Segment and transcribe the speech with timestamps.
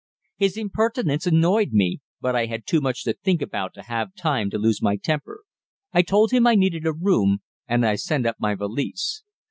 [0.35, 4.49] His impertinence annoyed me, but I had too much to think about to have time
[4.49, 5.43] to lose my temper.
[5.93, 9.21] I told him I needed a room, and I sent up my valise.